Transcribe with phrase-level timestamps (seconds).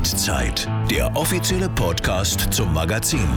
[0.00, 3.28] Jagdzeit, der offizielle Podcast zum Magazin.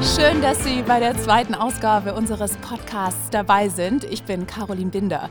[0.00, 4.04] Schön, dass Sie bei der zweiten Ausgabe unseres Podcasts dabei sind.
[4.04, 5.28] Ich bin Caroline Binder.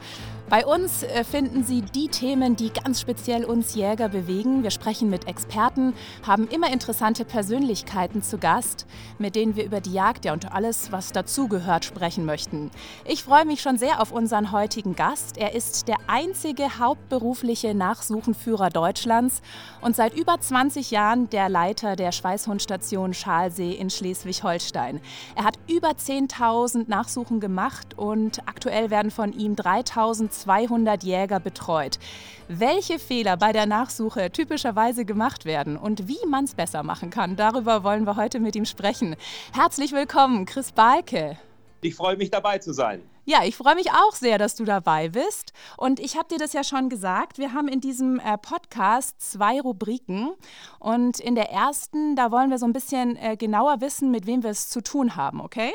[0.52, 4.64] Bei uns äh, finden Sie die Themen, die ganz speziell uns Jäger bewegen.
[4.64, 5.94] Wir sprechen mit Experten,
[6.28, 8.86] haben immer interessante Persönlichkeiten zu Gast,
[9.18, 12.70] mit denen wir über die Jagd ja und alles, was dazugehört, sprechen möchten.
[13.06, 15.38] Ich freue mich schon sehr auf unseren heutigen Gast.
[15.38, 19.42] Er ist der einzige hauptberufliche Nachsuchenführer Deutschlands
[19.80, 25.00] und seit über 20 Jahren der Leiter der Schweißhundstation Schalsee in Schleswig-Holstein.
[25.34, 32.00] Er hat über 10.000 Nachsuchen gemacht und aktuell werden von ihm 3.000 200 Jäger betreut.
[32.48, 37.36] Welche Fehler bei der Nachsuche typischerweise gemacht werden und wie man es besser machen kann,
[37.36, 39.16] darüber wollen wir heute mit ihm sprechen.
[39.54, 41.38] Herzlich willkommen, Chris Balke.
[41.82, 43.02] Ich freue mich dabei zu sein.
[43.26, 45.54] Ja, ich freue mich auch sehr, dass du dabei bist.
[45.78, 49.62] Und ich habe dir das ja schon gesagt, wir haben in diesem äh, Podcast zwei
[49.62, 50.32] Rubriken.
[50.80, 54.42] Und in der ersten, da wollen wir so ein bisschen äh, genauer wissen, mit wem
[54.42, 55.72] wir es zu tun haben, okay?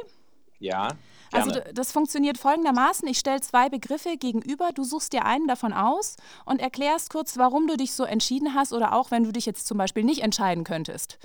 [0.59, 0.89] Ja.
[1.37, 3.07] Also das funktioniert folgendermaßen.
[3.09, 7.67] Ich stelle zwei Begriffe gegenüber, du suchst dir einen davon aus und erklärst kurz, warum
[7.67, 10.65] du dich so entschieden hast oder auch, wenn du dich jetzt zum Beispiel nicht entscheiden
[10.65, 11.19] könntest.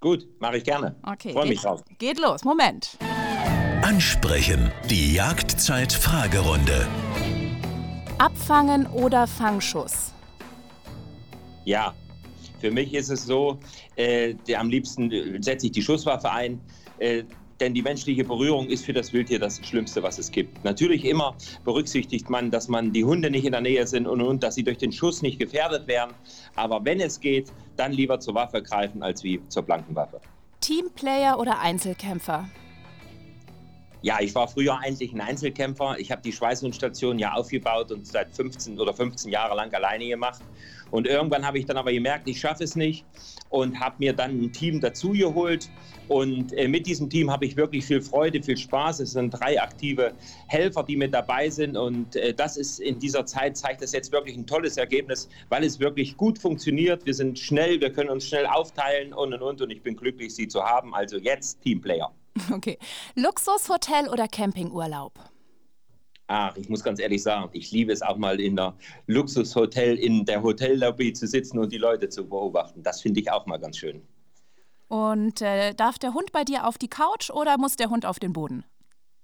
[0.00, 0.96] Gut, mache ich gerne.
[1.02, 1.32] Okay.
[1.32, 1.82] Freue mich drauf.
[1.98, 2.98] Geht los, Moment.
[3.82, 6.86] Ansprechen, die Jagdzeit-Fragerunde.
[8.18, 10.12] Abfangen oder Fangschuss?
[11.64, 11.94] Ja,
[12.60, 13.58] für mich ist es so,
[13.96, 16.60] äh, der, am liebsten äh, setze ich die Schusswaffe ein.
[16.98, 17.24] Äh,
[17.60, 20.64] denn die menschliche Berührung ist für das Wildtier das Schlimmste, was es gibt.
[20.64, 24.42] Natürlich immer berücksichtigt man, dass man die Hunde nicht in der Nähe sind und, und
[24.42, 26.14] dass sie durch den Schuss nicht gefährdet werden.
[26.56, 30.20] Aber wenn es geht, dann lieber zur Waffe greifen als wie zur blanken Waffe.
[30.60, 32.48] Teamplayer oder Einzelkämpfer?
[34.04, 35.96] Ja, ich war früher eigentlich ein Einzelkämpfer.
[35.98, 40.42] Ich habe die Schweißhundstation ja aufgebaut und seit 15 oder 15 Jahre lang alleine gemacht.
[40.90, 43.06] Und irgendwann habe ich dann aber gemerkt, ich schaffe es nicht
[43.48, 45.70] und habe mir dann ein Team dazugeholt.
[46.08, 49.00] Und äh, mit diesem Team habe ich wirklich viel Freude, viel Spaß.
[49.00, 50.12] Es sind drei aktive
[50.48, 51.74] Helfer, die mit dabei sind.
[51.74, 55.64] Und äh, das ist in dieser Zeit, zeigt das jetzt wirklich ein tolles Ergebnis, weil
[55.64, 57.06] es wirklich gut funktioniert.
[57.06, 59.62] Wir sind schnell, wir können uns schnell aufteilen und und und.
[59.62, 60.94] Und ich bin glücklich, Sie zu haben.
[60.94, 62.12] Also jetzt Teamplayer.
[62.50, 62.78] Okay.
[63.14, 65.12] Luxushotel oder Campingurlaub?
[66.26, 68.74] Ach, ich muss ganz ehrlich sagen, ich liebe es auch mal in der
[69.06, 72.82] Luxushotel, in der Hotellobby zu sitzen und die Leute zu beobachten.
[72.82, 74.02] Das finde ich auch mal ganz schön.
[74.88, 78.18] Und äh, darf der Hund bei dir auf die Couch oder muss der Hund auf
[78.18, 78.64] den Boden?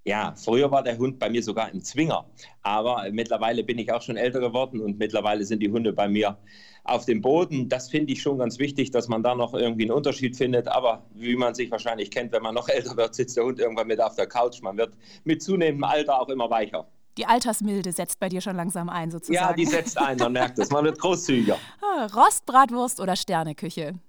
[0.03, 2.25] Ja, früher war der Hund bei mir sogar im Zwinger.
[2.63, 6.37] Aber mittlerweile bin ich auch schon älter geworden und mittlerweile sind die Hunde bei mir
[6.83, 7.69] auf dem Boden.
[7.69, 10.67] Das finde ich schon ganz wichtig, dass man da noch irgendwie einen Unterschied findet.
[10.67, 13.87] Aber wie man sich wahrscheinlich kennt, wenn man noch älter wird, sitzt der Hund irgendwann
[13.87, 14.61] mit auf der Couch.
[14.61, 16.87] Man wird mit zunehmendem Alter auch immer weicher.
[17.17, 19.49] Die Altersmilde setzt bei dir schon langsam ein, sozusagen.
[19.49, 20.71] Ja, die setzt ein, man merkt es.
[20.71, 21.57] Man wird großzügiger.
[21.81, 23.99] Ah, Rostbratwurst oder Sterneküche?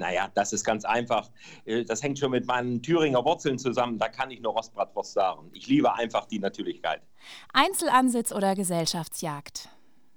[0.00, 1.30] Naja, das ist ganz einfach.
[1.66, 3.98] Äh, das hängt schon mit meinen Thüringer Wurzeln zusammen.
[3.98, 5.50] Da kann ich nur Rostbratwurst sagen.
[5.52, 7.02] Ich liebe einfach die Natürlichkeit.
[7.52, 9.68] Einzelansitz oder Gesellschaftsjagd?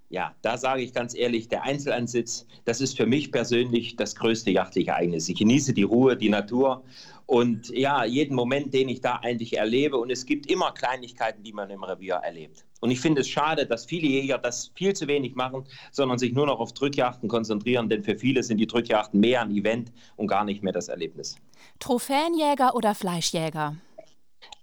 [0.09, 4.51] Ja, da sage ich ganz ehrlich, der Einzelansitz, das ist für mich persönlich das größte
[4.51, 5.27] jachtliche Ereignis.
[5.27, 6.83] Ich genieße die Ruhe, die Natur
[7.25, 9.97] und ja, jeden Moment, den ich da eigentlich erlebe.
[9.97, 12.63] Und es gibt immer Kleinigkeiten, die man im Revier erlebt.
[12.83, 15.63] Und ich finde es schade, dass viele Jäger das viel zu wenig machen,
[15.93, 19.51] sondern sich nur noch auf Drückjachten konzentrieren, denn für viele sind die Drückjachten mehr ein
[19.51, 21.37] Event und gar nicht mehr das Erlebnis.
[21.79, 23.77] Trophäenjäger oder Fleischjäger?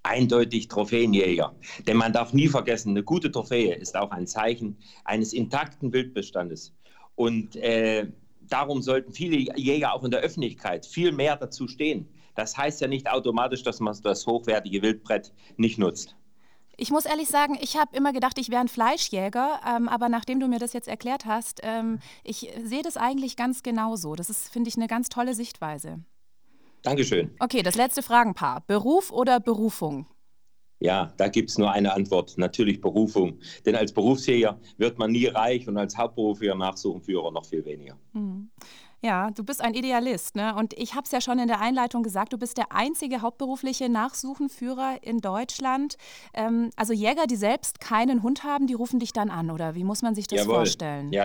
[0.03, 1.54] Eindeutig Trophäenjäger.
[1.86, 4.76] Denn man darf nie vergessen, eine gute Trophäe ist auch ein Zeichen
[5.06, 6.75] eines intakten Wildbestandes.
[7.14, 8.06] Und äh,
[8.42, 12.06] darum sollten viele Jäger auch in der Öffentlichkeit viel mehr dazu stehen.
[12.34, 16.16] Das heißt ja nicht automatisch, dass man das hochwertige Wildbrett nicht nutzt.
[16.80, 20.41] Ich muss ehrlich sagen, ich habe immer gedacht, ich wäre ein Fleischjäger, ähm, aber nachdem
[20.41, 24.14] du mir das jetzt erklärt hast, ähm, ich sehe das eigentlich ganz genauso.
[24.14, 26.02] Das ist, finde ich, eine ganz tolle Sichtweise.
[26.80, 27.32] Dankeschön.
[27.38, 28.64] Okay, das letzte Fragenpaar.
[28.66, 30.06] Beruf oder Berufung?
[30.78, 33.41] Ja, da gibt es nur eine Antwort, natürlich Berufung.
[33.66, 37.98] Denn als Berufsjäger wird man nie reich und als Hauptberuflicher Nachsuchenführer noch viel weniger.
[38.14, 38.50] Mhm.
[39.02, 40.54] Ja, du bist ein Idealist, ne?
[40.54, 43.88] Und ich habe es ja schon in der Einleitung gesagt, du bist der einzige hauptberufliche
[43.88, 45.97] Nachsuchenführer in Deutschland.
[46.34, 49.84] Ähm, also Jäger, die selbst keinen Hund haben, die rufen dich dann an, oder wie
[49.84, 50.56] muss man sich das Jawohl.
[50.56, 51.12] vorstellen?
[51.12, 51.24] Ja,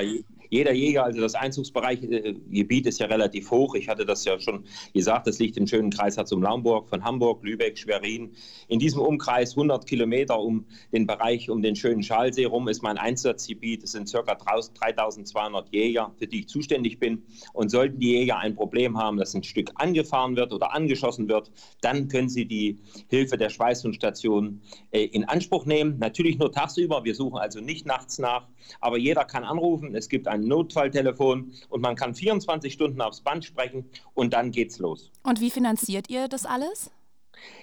[0.50, 3.75] jeder Jäger, also das Einzugsbereichgebiet äh, ist ja relativ hoch.
[3.75, 4.63] Ich hatte das ja schon
[4.94, 8.31] gesagt, das liegt im schönen Kreis Herzogen-Laumburg von Hamburg, Lübeck, Schwerin.
[8.68, 12.98] In diesem Umkreis 100 Kilometer um den Bereich, um den schönen Schalsee rum, ist mein
[12.98, 13.83] Einsatzgebiet.
[13.83, 14.21] Es sind ca.
[14.21, 17.24] 3200 Jäger, für die ich zuständig bin.
[17.54, 21.28] Und Und sollten die Jäger ein Problem haben, dass ein Stück angefahren wird oder angeschossen
[21.28, 21.52] wird,
[21.82, 22.78] dann können sie die
[23.10, 25.98] Hilfe der Schweißhundstation äh, in Anspruch nehmen.
[25.98, 27.04] Natürlich nur tagsüber.
[27.06, 28.48] Wir suchen also nicht nachts nach.
[28.82, 29.96] Aber jeder kann anrufen.
[29.96, 34.78] Es gibt ein Notfalltelefon und man kann 24 Stunden aufs Band sprechen und dann geht's
[34.78, 35.10] los.
[35.24, 36.92] Und wie finanziert ihr das alles?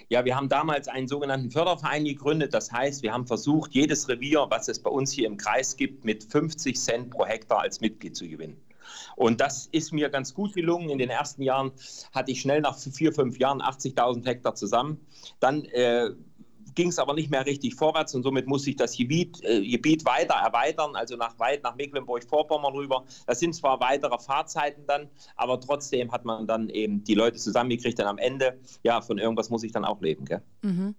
[0.09, 2.53] Ja, wir haben damals einen sogenannten Förderverein gegründet.
[2.55, 6.05] Das heißt, wir haben versucht, jedes Revier, was es bei uns hier im Kreis gibt,
[6.05, 8.61] mit 50 Cent pro Hektar als Mitglied zu gewinnen.
[9.17, 10.91] Und das ist mir ganz gut gelungen.
[10.91, 11.73] In den ersten Jahren
[12.12, 15.06] hatte ich schnell nach vier, fünf Jahren 80.000 Hektar zusammen.
[15.41, 16.11] Dann äh,
[16.75, 20.05] ging es aber nicht mehr richtig vorwärts und somit musste ich das Gebiet, äh, Gebiet
[20.05, 23.05] weiter erweitern, also nach weit nach Mecklenburg-Vorpommern rüber.
[23.27, 27.99] Das sind zwar weitere Fahrzeiten dann, aber trotzdem hat man dann eben die Leute zusammengekriegt.
[27.99, 30.25] Dann am Ende, ja, von irgendwas muss ich dann auch leben.
[30.25, 30.43] Gell?
[30.62, 30.94] Mhm.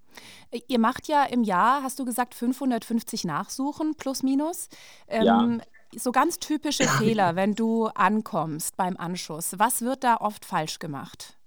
[0.68, 4.70] Ihr macht ja im Jahr, hast du gesagt, 550 Nachsuchen plus minus.
[5.08, 5.58] Ähm, ja.
[5.98, 9.56] So ganz typische Fehler, wenn du ankommst beim Anschuss.
[9.58, 11.38] Was wird da oft falsch gemacht?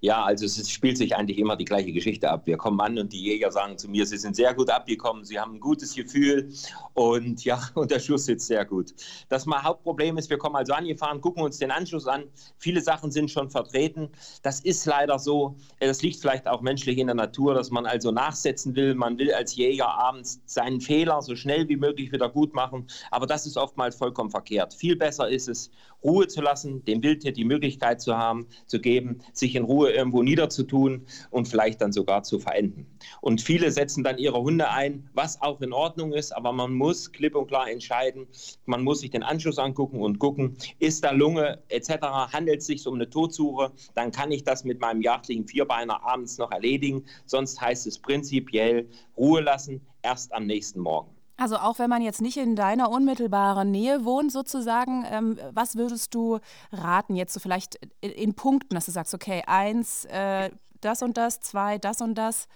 [0.00, 2.46] Ja, also es spielt sich eigentlich immer die gleiche Geschichte ab.
[2.46, 5.38] Wir kommen an und die Jäger sagen zu mir, sie sind sehr gut abgekommen, sie
[5.38, 6.52] haben ein gutes Gefühl
[6.94, 8.94] und ja, und der Schuss sitzt sehr gut.
[9.28, 12.24] Das mal Hauptproblem ist, wir kommen also angefahren, gucken uns den Anschluss an.
[12.58, 14.10] Viele Sachen sind schon vertreten.
[14.42, 15.56] Das ist leider so.
[15.80, 18.94] Das liegt vielleicht auch menschlich in der Natur, dass man also nachsetzen will.
[18.94, 22.86] Man will als Jäger abends seinen Fehler so schnell wie möglich wieder gut machen.
[23.10, 24.74] Aber das ist oftmals vollkommen verkehrt.
[24.74, 25.70] Viel besser ist es,
[26.04, 30.22] Ruhe zu lassen, dem Wildtier die Möglichkeit zu haben, zu geben, sich in Ruhe irgendwo
[30.22, 32.86] niederzutun und vielleicht dann sogar zu verenden.
[33.20, 37.12] Und viele setzen dann ihre Hunde ein, was auch in Ordnung ist, aber man muss
[37.12, 38.26] klipp und klar entscheiden,
[38.66, 42.02] man muss sich den Anschluss angucken und gucken, ist da Lunge etc.,
[42.32, 46.38] handelt es sich um eine Todsuche, dann kann ich das mit meinem jagdlichen Vierbeiner abends
[46.38, 51.15] noch erledigen, sonst heißt es prinzipiell Ruhe lassen, erst am nächsten Morgen.
[51.36, 56.14] Also auch wenn man jetzt nicht in deiner unmittelbaren Nähe wohnt, sozusagen, ähm, was würdest
[56.14, 56.38] du
[56.72, 60.50] raten jetzt so vielleicht in, in Punkten, dass du sagst, okay, eins, äh,
[60.80, 62.48] das und das, zwei, das und das?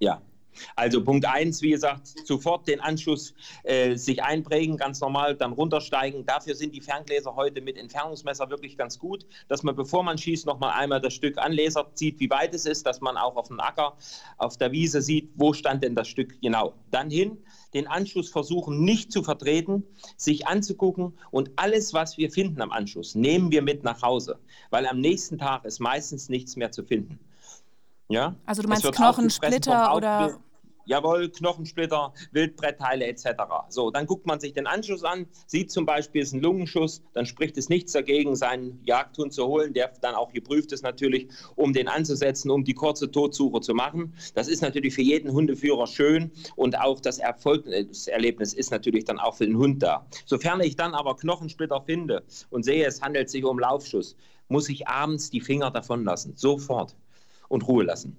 [0.00, 0.20] Ja,
[0.74, 3.34] also Punkt eins, wie gesagt, sofort den Anschluss
[3.64, 6.24] äh, sich einprägen, ganz normal, dann runtersteigen.
[6.26, 10.46] Dafür sind die Ferngläser heute mit Entfernungsmesser wirklich ganz gut, dass man, bevor man schießt,
[10.46, 13.48] noch mal einmal das Stück anlasert, sieht, wie weit es ist, dass man auch auf
[13.48, 13.96] dem Acker,
[14.38, 16.74] auf der Wiese sieht, wo stand denn das Stück genau.
[16.90, 17.38] Dann hin,
[17.76, 19.84] den Anschluss versuchen nicht zu vertreten,
[20.16, 24.38] sich anzugucken und alles, was wir finden am Anschluss, nehmen wir mit nach Hause,
[24.70, 27.20] weil am nächsten Tag ist meistens nichts mehr zu finden.
[28.08, 28.34] Ja?
[28.46, 30.38] Also du meinst Knochensplitter oder
[30.86, 33.26] jawohl, Knochensplitter, Wildbrettteile etc.
[33.68, 37.02] So, dann guckt man sich den Anschluss an, sieht zum Beispiel, es ist ein Lungenschuss,
[37.12, 41.28] dann spricht es nichts dagegen, seinen Jagdhund zu holen, der dann auch geprüft ist natürlich,
[41.56, 44.14] um den anzusetzen, um die kurze Todsuche zu machen.
[44.34, 49.34] Das ist natürlich für jeden Hundeführer schön und auch das Erfolgserlebnis ist natürlich dann auch
[49.34, 50.06] für den Hund da.
[50.24, 54.16] Sofern ich dann aber Knochensplitter finde und sehe, es handelt sich um Laufschuss,
[54.48, 56.96] muss ich abends die Finger davon lassen, sofort
[57.48, 58.16] und Ruhe lassen.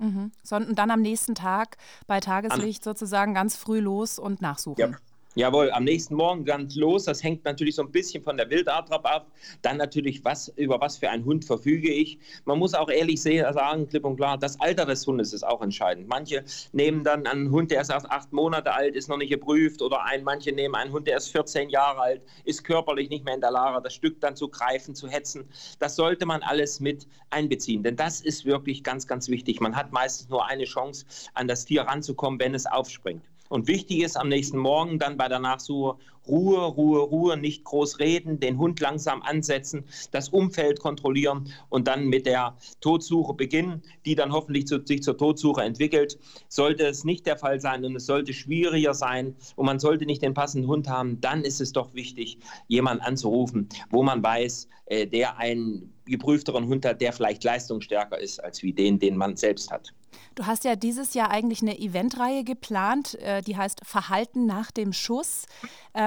[0.00, 0.32] Mhm.
[0.42, 1.76] Sondern dann am nächsten Tag
[2.06, 4.92] bei Tageslicht An sozusagen ganz früh los und nachsuchen.
[4.92, 4.98] Ja.
[5.36, 7.04] Jawohl, am nächsten Morgen ganz los.
[7.04, 9.30] Das hängt natürlich so ein bisschen von der Wildart ab.
[9.62, 12.18] Dann natürlich, was, über was für einen Hund verfüge ich.
[12.46, 16.08] Man muss auch ehrlich sagen, klipp und klar, das Alter des Hundes ist auch entscheidend.
[16.08, 16.42] Manche
[16.72, 19.82] nehmen dann einen Hund, der erst acht Monate alt, ist noch nicht geprüft.
[19.82, 23.34] Oder ein, manche nehmen einen Hund, der ist 14 Jahre alt, ist körperlich nicht mehr
[23.34, 25.48] in der Lage, das Stück dann zu greifen, zu hetzen.
[25.78, 27.84] Das sollte man alles mit einbeziehen.
[27.84, 29.60] Denn das ist wirklich ganz, ganz wichtig.
[29.60, 33.22] Man hat meistens nur eine Chance, an das Tier ranzukommen, wenn es aufspringt.
[33.50, 37.98] Und wichtig ist am nächsten Morgen dann bei der Nachsuche Ruhe, Ruhe, Ruhe, nicht groß
[37.98, 44.14] reden, den Hund langsam ansetzen, das Umfeld kontrollieren und dann mit der Todsuche beginnen, die
[44.14, 46.18] dann hoffentlich zu, sich zur Todsuche entwickelt.
[46.48, 50.22] Sollte es nicht der Fall sein und es sollte schwieriger sein und man sollte nicht
[50.22, 55.06] den passenden Hund haben, dann ist es doch wichtig, jemanden anzurufen, wo man weiß, äh,
[55.06, 59.70] der einen geprüfteren Hund hat, der vielleicht leistungsstärker ist als wie den, den man selbst
[59.70, 59.92] hat.
[60.34, 64.92] Du hast ja dieses Jahr eigentlich eine Eventreihe geplant, äh, die heißt Verhalten nach dem
[64.92, 65.46] Schuss.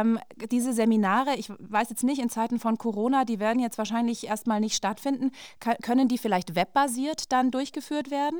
[0.04, 0.20] Ähm,
[0.52, 4.60] diese Seminare, ich weiß jetzt nicht, in Zeiten von Corona, die werden jetzt wahrscheinlich erstmal
[4.60, 5.32] nicht stattfinden.
[5.60, 8.40] K können die vielleicht webbasiert dann durchgeführt werden?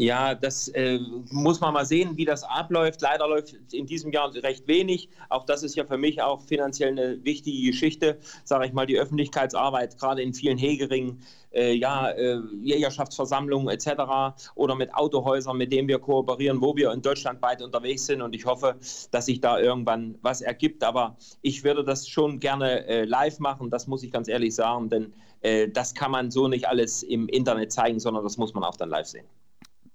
[0.00, 1.00] Ja, das äh,
[1.32, 3.00] muss man mal sehen, wie das abläuft.
[3.00, 5.08] Leider läuft in diesem Jahr recht wenig.
[5.28, 8.96] Auch das ist ja für mich auch finanziell eine wichtige Geschichte, sage ich mal, die
[8.96, 14.38] Öffentlichkeitsarbeit, gerade in vielen Hegeringen, äh, ja, äh, Jägerschaftsversammlungen etc.
[14.54, 18.22] oder mit Autohäusern, mit denen wir kooperieren, wo wir in Deutschland weit unterwegs sind.
[18.22, 18.76] Und ich hoffe,
[19.10, 20.84] dass sich da irgendwann was ergibt.
[20.84, 24.90] Aber ich würde das schon gerne äh, live machen, das muss ich ganz ehrlich sagen,
[24.90, 28.62] denn äh, das kann man so nicht alles im Internet zeigen, sondern das muss man
[28.62, 29.26] auch dann live sehen.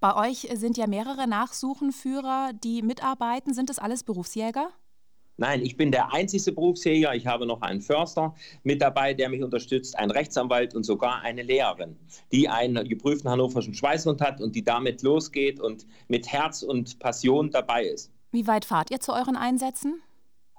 [0.04, 3.54] Bei euch sind ja mehrere Nachsuchenführer, die mitarbeiten.
[3.54, 4.68] Sind das alles Berufsjäger?
[5.38, 7.16] Nein, ich bin der einzige Berufsjäger.
[7.16, 11.42] Ich habe noch einen Förster mit dabei, der mich unterstützt, einen Rechtsanwalt und sogar eine
[11.42, 11.98] Lehrerin,
[12.34, 17.50] die einen geprüften hannoverschen Schweißhund hat und die damit losgeht und mit Herz und Passion
[17.50, 18.12] dabei ist.
[18.32, 20.02] Wie weit fahrt ihr zu euren Einsätzen?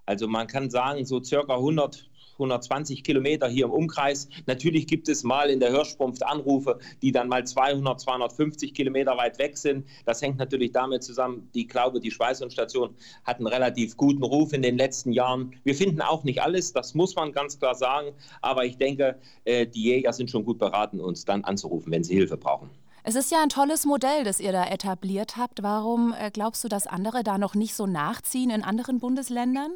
[0.07, 4.29] Also man kann sagen, so circa 100 120 Kilometer hier im Umkreis.
[4.47, 9.39] Natürlich gibt es mal in der Hirschsprunft Anrufe, die dann mal 200, 250 Kilometer weit
[9.39, 9.87] weg sind.
[10.05, 14.63] Das hängt natürlich damit zusammen, ich glaube, die Schweißhundstation hat einen relativ guten Ruf in
[14.63, 15.55] den letzten Jahren.
[15.65, 18.13] Wir finden auch nicht alles, das muss man ganz klar sagen,
[18.43, 22.15] aber ich denke, äh, die Jäger sind schon gut beraten, uns dann anzurufen, wenn sie
[22.15, 22.71] Hilfe brauchen.
[23.07, 25.63] Es ist ja ein tolles Modell, das ihr da etabliert habt.
[25.63, 29.73] Warum äh, glaubst du, dass andere da noch nicht so nachziehen in anderen Bundesländern?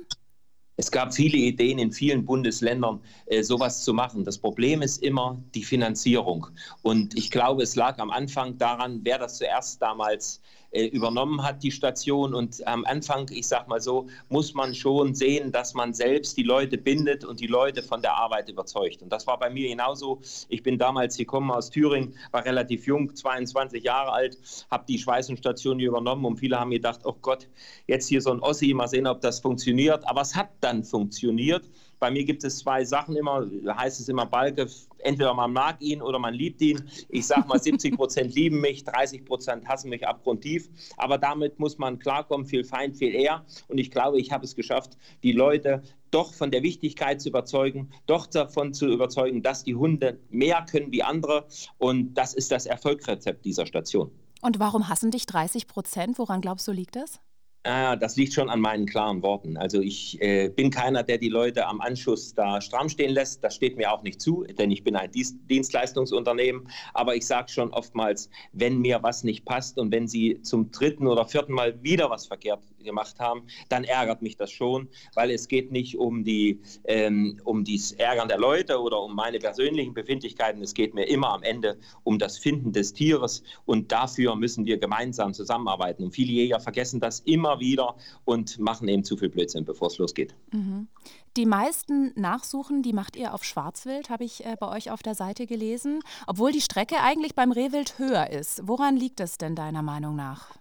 [0.80, 4.24] Es gab viele Ideen in vielen Bundesländern, äh, sowas zu machen.
[4.24, 6.46] Das Problem ist immer die Finanzierung.
[6.82, 10.40] Und ich glaube, es lag am Anfang daran, wer das zuerst damals
[10.70, 12.34] äh, übernommen hat, die Station.
[12.34, 16.42] Und am Anfang, ich sag mal so, muss man schon sehen, dass man selbst die
[16.42, 19.02] Leute bindet und die Leute von der Arbeit überzeugt.
[19.02, 20.20] Und das war bei mir genauso.
[20.48, 24.38] Ich bin damals gekommen aus Thüringen, war relativ jung, 22 Jahre alt,
[24.70, 27.48] habe die Schweißenstation übernommen und viele haben gedacht, oh Gott,
[27.86, 30.06] jetzt hier so ein Ossi, mal sehen, ob das funktioniert.
[30.06, 31.64] Aber es hat dann funktioniert.
[31.98, 36.02] Bei mir gibt es zwei Sachen immer, heißt es immer Balke, entweder man mag ihn
[36.02, 36.88] oder man liebt ihn.
[37.08, 40.68] Ich sage mal, 70 Prozent lieben mich, 30 Prozent hassen mich abgrundtief.
[40.96, 43.44] Aber damit muss man klarkommen, viel Feind, viel eher.
[43.68, 47.90] Und ich glaube, ich habe es geschafft, die Leute doch von der Wichtigkeit zu überzeugen,
[48.06, 51.46] doch davon zu überzeugen, dass die Hunde mehr können wie andere.
[51.78, 54.10] Und das ist das Erfolgsrezept dieser Station.
[54.40, 56.18] Und warum hassen dich 30 Prozent?
[56.18, 57.20] Woran glaubst du, liegt das?
[57.64, 59.56] Ah, das liegt schon an meinen klaren Worten.
[59.56, 63.42] Also ich äh, bin keiner, der die Leute am Anschuss da stramm stehen lässt.
[63.42, 66.68] Das steht mir auch nicht zu, denn ich bin ein Dienstleistungsunternehmen.
[66.94, 71.08] Aber ich sage schon oftmals, wenn mir was nicht passt und wenn Sie zum dritten
[71.08, 75.48] oder vierten Mal wieder was verkehrt gemacht haben, dann ärgert mich das schon, weil es
[75.48, 80.62] geht nicht um die ähm, um das Ärgern der Leute oder um meine persönlichen Befindlichkeiten.
[80.62, 84.78] Es geht mir immer am Ende um das Finden des Tieres und dafür müssen wir
[84.78, 86.04] gemeinsam zusammenarbeiten.
[86.04, 89.88] Und viele Jäger vergessen das immer immer wieder und machen eben zu viel Blödsinn, bevor
[89.88, 90.34] es losgeht.
[90.52, 90.88] Mhm.
[91.36, 95.14] Die meisten Nachsuchen, die macht ihr auf Schwarzwild, habe ich äh, bei euch auf der
[95.14, 98.62] Seite gelesen, obwohl die Strecke eigentlich beim Rehwild höher ist.
[98.64, 100.57] Woran liegt es denn deiner Meinung nach?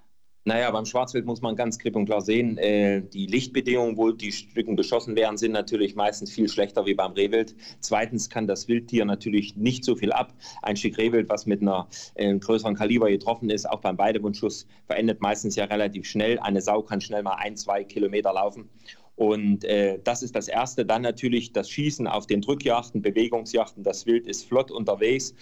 [0.47, 4.31] Naja, beim Schwarzwild muss man ganz klipp und klar sehen, äh, die Lichtbedingungen, wo die
[4.31, 7.53] Stücken beschossen werden, sind natürlich meistens viel schlechter wie beim Rehwild.
[7.81, 10.33] Zweitens kann das Wildtier natürlich nicht so viel ab.
[10.61, 15.19] Ein Stück Rehwild, was mit einer äh, größeren Kaliber getroffen ist, auch beim Weidewundschuss, verendet
[15.19, 16.39] meistens ja relativ schnell.
[16.39, 18.69] Eine Sau kann schnell mal ein, zwei Kilometer laufen.
[19.17, 20.85] Und äh, das ist das Erste.
[20.85, 23.83] Dann natürlich das Schießen auf den Drückjachten, Bewegungsjachten.
[23.83, 25.33] Das Wild ist flott unterwegs.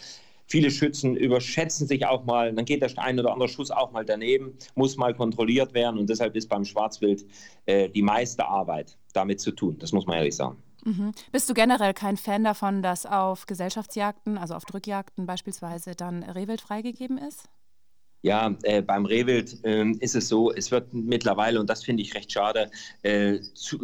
[0.48, 4.06] Viele Schützen überschätzen sich auch mal, dann geht der ein oder andere Schuss auch mal
[4.06, 7.26] daneben, muss mal kontrolliert werden und deshalb ist beim Schwarzwild
[7.66, 9.78] äh, die meiste Arbeit damit zu tun.
[9.80, 10.58] Das muss man ehrlich sagen.
[10.86, 11.14] Mhm.
[11.32, 16.62] Bist du generell kein Fan davon, dass auf Gesellschaftsjagden, also auf Drückjagden beispielsweise, dann Rehwild
[16.62, 17.50] freigegeben ist?
[18.26, 22.16] Ja, äh, beim Rehwild äh, ist es so, es wird mittlerweile, und das finde ich
[22.16, 22.72] recht schade,
[23.04, 23.78] äh, zu,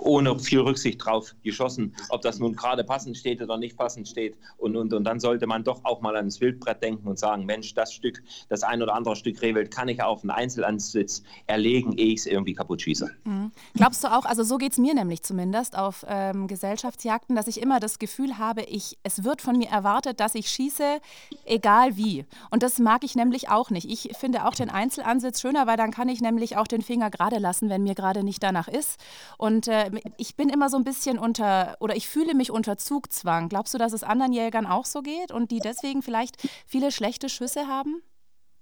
[0.00, 4.34] ohne viel Rücksicht drauf geschossen, ob das nun gerade passend steht oder nicht passend steht.
[4.58, 7.72] Und, und, und dann sollte man doch auch mal ans Wildbrett denken und sagen, Mensch,
[7.74, 12.14] das Stück, das ein oder andere Stück Rehwild kann ich auf einen Einzelansitz erlegen, ehe
[12.14, 13.08] ich es irgendwie kaputt schieße.
[13.22, 13.52] Mhm.
[13.74, 17.62] Glaubst du auch, also so geht es mir nämlich zumindest auf ähm, Gesellschaftsjagden, dass ich
[17.62, 20.98] immer das Gefühl habe, ich, es wird von mir erwartet, dass ich schieße,
[21.44, 22.24] egal wie.
[22.50, 24.10] Und das mag ich nämlich auch nicht nicht.
[24.10, 27.38] Ich finde auch den Einzelansitz schöner, weil dann kann ich nämlich auch den Finger gerade
[27.38, 29.00] lassen, wenn mir gerade nicht danach ist.
[29.38, 33.48] Und äh, ich bin immer so ein bisschen unter, oder ich fühle mich unter Zugzwang.
[33.48, 36.36] Glaubst du, dass es anderen Jägern auch so geht und die deswegen vielleicht
[36.66, 38.02] viele schlechte Schüsse haben?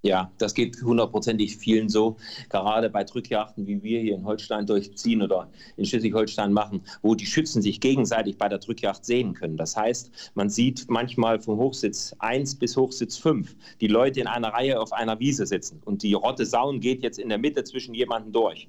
[0.05, 2.17] Ja, das geht hundertprozentig vielen so,
[2.51, 7.25] gerade bei Drückjachten, wie wir hier in Holstein durchziehen oder in Schleswig-Holstein machen, wo die
[7.25, 9.57] Schützen sich gegenseitig bei der Drückjacht sehen können.
[9.57, 14.49] Das heißt, man sieht manchmal vom Hochsitz 1 bis Hochsitz 5 die Leute in einer
[14.49, 17.95] Reihe auf einer Wiese sitzen und die Rotte Saun geht jetzt in der Mitte zwischen
[17.95, 18.67] jemanden durch.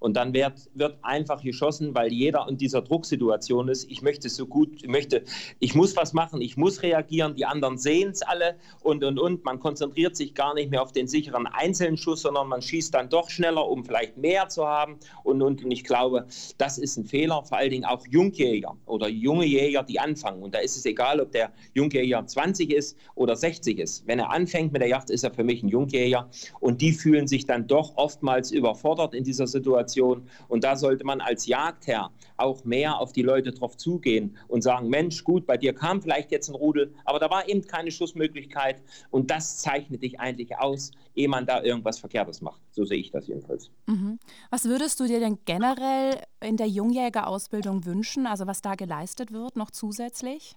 [0.00, 3.90] Und dann wird, wird einfach geschossen, weil jeder in dieser Drucksituation ist.
[3.90, 5.24] Ich möchte so gut, ich möchte,
[5.60, 9.44] ich muss was machen, ich muss reagieren, die anderen sehen es alle und, und, und.
[9.44, 12.92] Man konzentriert sich gar nicht mehr mehr auf den sicheren einzelnen Schuss, sondern man schießt
[12.92, 14.98] dann doch schneller, um vielleicht mehr zu haben.
[15.22, 16.26] Und, und, und ich glaube,
[16.58, 20.42] das ist ein Fehler, vor allen Dingen auch Jungjäger oder junge Jäger, die anfangen.
[20.42, 24.04] Und da ist es egal, ob der Jungjäger 20 ist oder 60 ist.
[24.08, 26.28] Wenn er anfängt mit der Jagd, ist er für mich ein Jungjäger.
[26.58, 30.28] Und die fühlen sich dann doch oftmals überfordert in dieser Situation.
[30.48, 34.88] Und da sollte man als Jagdherr auch mehr auf die Leute drauf zugehen und sagen,
[34.88, 38.82] Mensch, gut, bei dir kam vielleicht jetzt ein Rudel, aber da war eben keine Schussmöglichkeit.
[39.12, 42.60] Und das zeichnet dich eigentlich aus, ehe man da irgendwas Verkehrtes macht.
[42.72, 43.70] So sehe ich das jedenfalls.
[43.86, 44.18] Mhm.
[44.50, 49.56] Was würdest du dir denn generell in der Jungjägerausbildung wünschen, also was da geleistet wird,
[49.56, 50.56] noch zusätzlich?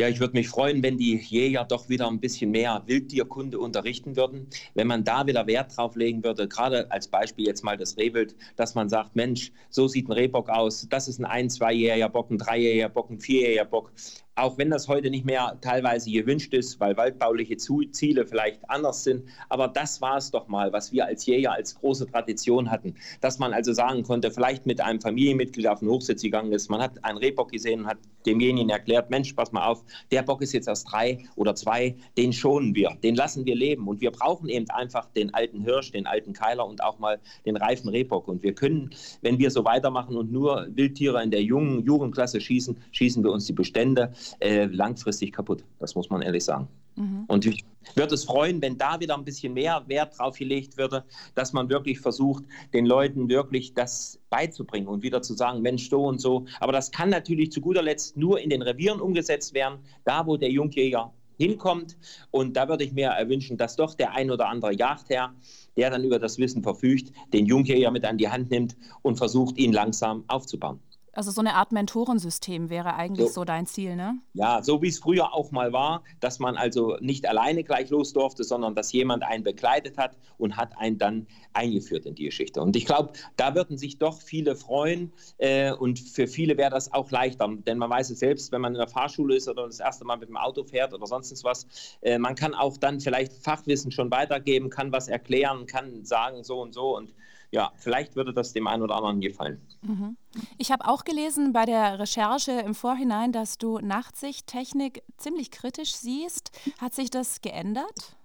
[0.00, 4.14] Ja, ich würde mich freuen, wenn die Jäger doch wieder ein bisschen mehr Wildtierkunde unterrichten
[4.14, 4.46] würden.
[4.74, 8.36] Wenn man da wieder Wert drauf legen würde, gerade als Beispiel jetzt mal das Rehwild,
[8.54, 12.30] dass man sagt, Mensch, so sieht ein Rehbock aus, das ist ein ein-, zweijähriger Bock,
[12.30, 13.90] ein dreijähriger Bock, ein vierjähriger Bock
[14.38, 19.24] auch wenn das heute nicht mehr teilweise gewünscht ist, weil waldbauliche Ziele vielleicht anders sind.
[19.48, 22.94] Aber das war es doch mal, was wir als Jäger als große Tradition hatten.
[23.20, 26.80] Dass man also sagen konnte, vielleicht mit einem Familienmitglied auf den Hochsitz gegangen ist, man
[26.80, 30.52] hat einen Rehbock gesehen und hat demjenigen erklärt, Mensch, pass mal auf, der Bock ist
[30.52, 33.88] jetzt erst drei oder zwei, den schonen wir, den lassen wir leben.
[33.88, 37.56] Und wir brauchen eben einfach den alten Hirsch, den alten Keiler und auch mal den
[37.56, 38.28] reifen Rehbock.
[38.28, 38.90] Und wir können,
[39.22, 43.46] wenn wir so weitermachen und nur Wildtiere in der jungen Jugendklasse schießen, schießen wir uns
[43.46, 45.64] die Bestände äh, langfristig kaputt.
[45.78, 46.68] Das muss man ehrlich sagen.
[46.96, 47.24] Mhm.
[47.28, 51.04] Und ich würde es freuen, wenn da wieder ein bisschen mehr Wert drauf gelegt würde,
[51.34, 56.04] dass man wirklich versucht, den Leuten wirklich das beizubringen und wieder zu sagen, Mensch, so
[56.04, 56.46] und so.
[56.60, 60.36] Aber das kann natürlich zu guter Letzt nur in den Revieren umgesetzt werden, da wo
[60.36, 61.96] der Jungjäger hinkommt.
[62.30, 65.32] Und da würde ich mir wünschen, dass doch der ein oder andere Jagdherr,
[65.76, 69.56] der dann über das Wissen verfügt, den Jungjäger mit an die Hand nimmt und versucht,
[69.56, 70.80] ihn langsam aufzubauen.
[71.18, 74.20] Also so eine Art Mentorensystem wäre eigentlich so, so dein Ziel, ne?
[74.34, 78.12] Ja, so wie es früher auch mal war, dass man also nicht alleine gleich los
[78.12, 82.60] durfte, sondern dass jemand einen begleitet hat und hat einen dann eingeführt in die Geschichte.
[82.60, 86.92] Und ich glaube, da würden sich doch viele freuen äh, und für viele wäre das
[86.92, 89.80] auch leichter, denn man weiß es selbst, wenn man in der Fahrschule ist oder das
[89.80, 91.66] erste Mal mit dem Auto fährt oder sonst was,
[92.02, 96.62] äh, man kann auch dann vielleicht Fachwissen schon weitergeben, kann was erklären, kann sagen so
[96.62, 97.12] und so und
[97.50, 99.60] ja, vielleicht würde das dem einen oder anderen gefallen.
[99.82, 100.16] Mhm.
[100.58, 106.50] Ich habe auch gelesen bei der Recherche im Vorhinein, dass du Nachtsichttechnik ziemlich kritisch siehst.
[106.78, 108.16] Hat sich das geändert?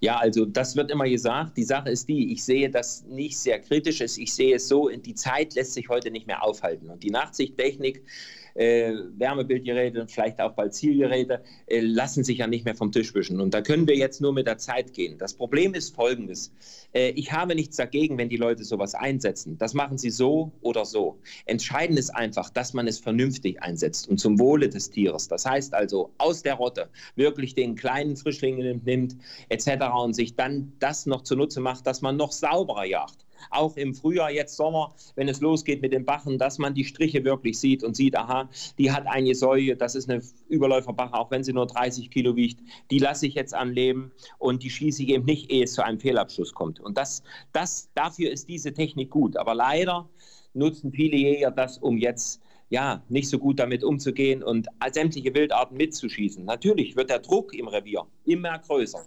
[0.00, 1.56] Ja, also das wird immer gesagt.
[1.56, 4.00] Die Sache ist die, ich sehe das nicht sehr kritisch.
[4.00, 6.90] Ich sehe es so, die Zeit lässt sich heute nicht mehr aufhalten.
[6.90, 8.04] Und die Nachtsichttechnik
[8.54, 13.14] äh, Wärmebildgeräte und vielleicht auch bald Zielgeräte, äh, lassen sich ja nicht mehr vom Tisch
[13.14, 13.40] wischen.
[13.40, 15.18] Und da können wir jetzt nur mit der Zeit gehen.
[15.18, 16.52] Das Problem ist folgendes.
[16.92, 19.58] Äh, ich habe nichts dagegen, wenn die Leute sowas einsetzen.
[19.58, 21.18] Das machen sie so oder so.
[21.46, 25.28] Entscheidend ist einfach, dass man es vernünftig einsetzt und zum Wohle des Tieres.
[25.28, 29.16] Das heißt also, aus der Rotte wirklich den kleinen Frischling nimmt,
[29.48, 29.68] etc.
[30.02, 34.30] und sich dann das noch zunutze macht, dass man noch sauberer jagt auch im Frühjahr,
[34.30, 37.96] jetzt Sommer, wenn es losgeht mit den Bachen, dass man die Striche wirklich sieht und
[37.96, 42.10] sieht, aha, die hat eine Säue, das ist eine Überläuferbache, auch wenn sie nur 30
[42.10, 45.74] Kilo wiegt, die lasse ich jetzt anleben und die schieße ich eben nicht, ehe es
[45.74, 46.80] zu einem Fehlabschluss kommt.
[46.80, 49.36] Und das, das, dafür ist diese Technik gut.
[49.36, 50.08] Aber leider
[50.54, 52.40] nutzen viele Jäger das, um jetzt
[52.72, 56.42] ja, nicht so gut damit umzugehen und sämtliche Wildarten mitzuschießen.
[56.46, 59.06] Natürlich wird der Druck im Revier immer größer.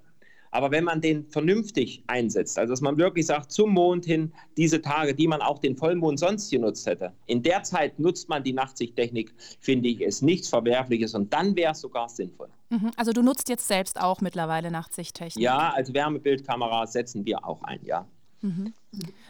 [0.51, 4.81] Aber wenn man den vernünftig einsetzt, also dass man wirklich sagt, zum Mond hin, diese
[4.81, 8.53] Tage, die man auch den Vollmond sonst genutzt hätte, in der Zeit nutzt man die
[8.53, 12.49] Nachtsichttechnik, finde ich, ist nichts Verwerfliches und dann wäre es sogar sinnvoll.
[12.69, 15.43] Mhm, also du nutzt jetzt selbst auch mittlerweile Nachtsichttechnik?
[15.43, 18.08] Ja, als Wärmebildkamera setzen wir auch ein, ja.
[18.41, 18.73] Mhm.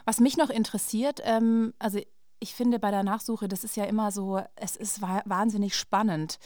[0.06, 2.00] Was mich noch interessiert, ähm, also
[2.40, 6.38] ich finde bei der Nachsuche, das ist ja immer so, es ist wahnsinnig spannend.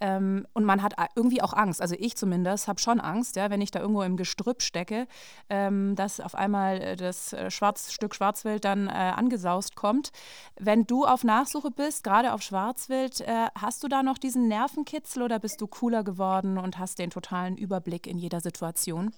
[0.00, 1.82] Ähm, und man hat irgendwie auch Angst.
[1.82, 5.06] Also ich zumindest habe schon Angst, ja, wenn ich da irgendwo im Gestrüpp stecke,
[5.48, 10.10] ähm, dass auf einmal äh, das äh, Schwarz, Stück Schwarzwild dann äh, angesaust kommt.
[10.58, 15.22] Wenn du auf Nachsuche bist, gerade auf Schwarzwild, äh, hast du da noch diesen Nervenkitzel
[15.22, 19.12] oder bist du cooler geworden und hast den totalen Überblick in jeder Situation?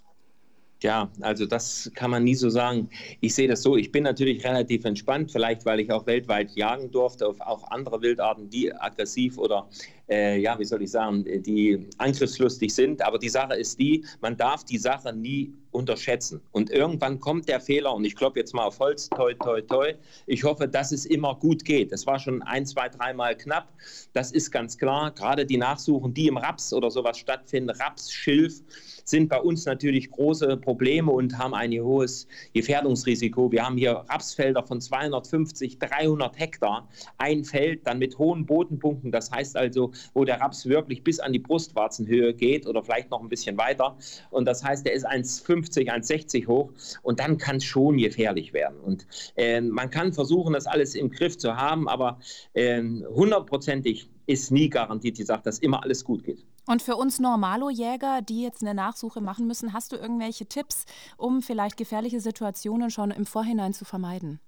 [0.83, 2.88] Ja, also das kann man nie so sagen.
[3.21, 6.90] Ich sehe das so, ich bin natürlich relativ entspannt, vielleicht weil ich auch weltweit jagen
[6.90, 9.69] durfte auf auch andere Wildarten, die aggressiv oder,
[10.11, 13.03] äh, ja, wie soll ich sagen, die angriffslustig sind.
[13.03, 16.40] Aber die Sache ist die, man darf die Sache nie unterschätzen.
[16.51, 19.94] Und irgendwann kommt der Fehler, und ich klopfe jetzt mal auf Holz, toi, toi, toi.
[20.27, 21.92] Ich hoffe, dass es immer gut geht.
[21.92, 23.73] Das war schon ein, zwei, dreimal knapp.
[24.12, 25.12] Das ist ganz klar.
[25.12, 28.62] Gerade die Nachsuchen, die im Raps oder sowas stattfinden, Raps, Schilf,
[29.05, 33.51] sind bei uns natürlich große Probleme und haben ein hohes Gefährdungsrisiko.
[33.51, 36.88] Wir haben hier Rapsfelder von 250, 300 Hektar.
[37.18, 41.33] Ein Feld dann mit hohen Bodenpunkten, das heißt also, wo der Raps wirklich bis an
[41.33, 43.97] die Brustwarzenhöhe geht oder vielleicht noch ein bisschen weiter.
[44.31, 46.71] Und das heißt, der ist 1,50, 1,60 hoch
[47.03, 48.79] und dann kann es schon gefährlich werden.
[48.81, 52.19] Und äh, man kann versuchen, das alles im Griff zu haben, aber
[52.53, 56.45] äh, hundertprozentig ist nie garantiert die Sache, dass immer alles gut geht.
[56.67, 60.85] Und für uns Normalo-Jäger, die jetzt eine Nachsuche machen müssen, hast du irgendwelche Tipps,
[61.17, 64.41] um vielleicht gefährliche Situationen schon im Vorhinein zu vermeiden?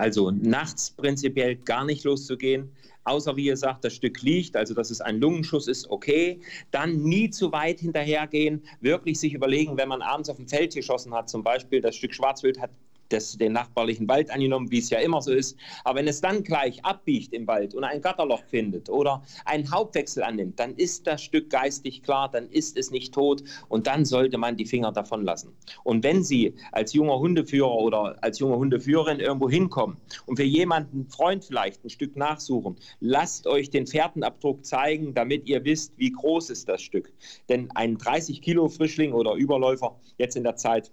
[0.00, 2.72] Also nachts prinzipiell gar nicht loszugehen,
[3.04, 6.40] außer wie ihr sagt, das Stück liegt, also dass es ein Lungenschuss ist, okay.
[6.70, 11.12] Dann nie zu weit hinterhergehen, wirklich sich überlegen, wenn man abends auf dem Feld geschossen
[11.12, 12.70] hat, zum Beispiel, das Stück Schwarzwild hat
[13.12, 15.56] das, den nachbarlichen Wald angenommen, wie es ja immer so ist.
[15.84, 20.22] Aber wenn es dann gleich abbiegt im Wald und ein Gatterloch findet oder einen Hauptwechsel
[20.22, 24.38] annimmt, dann ist das Stück geistig klar, dann ist es nicht tot und dann sollte
[24.38, 25.54] man die Finger davon lassen.
[25.84, 29.96] Und wenn Sie als junger Hundeführer oder als junge Hundeführerin irgendwo hinkommen
[30.26, 35.64] und für jemanden, Freund vielleicht, ein Stück nachsuchen, lasst euch den Fährtenabdruck zeigen, damit ihr
[35.64, 37.12] wisst, wie groß ist das Stück.
[37.48, 40.90] Denn ein 30 Kilo Frischling oder Überläufer jetzt in der Zeit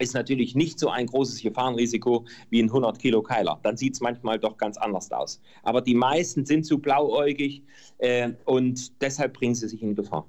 [0.00, 3.60] ist natürlich nicht so ein großes Gefahrenrisiko wie ein 100 Kilo Keiler.
[3.62, 5.40] Dann sieht es manchmal doch ganz anders aus.
[5.62, 7.62] Aber die meisten sind zu blauäugig
[7.98, 10.26] äh, und deshalb bringen sie sich in Gefahr.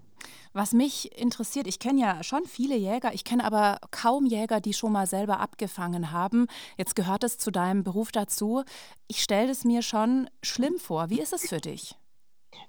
[0.53, 4.73] Was mich interessiert, ich kenne ja schon viele Jäger, ich kenne aber kaum Jäger, die
[4.73, 6.47] schon mal selber abgefangen haben.
[6.77, 8.63] Jetzt gehört es zu deinem Beruf dazu.
[9.07, 11.10] Ich stelle es mir schon schlimm vor.
[11.10, 11.95] Wie ist es für dich?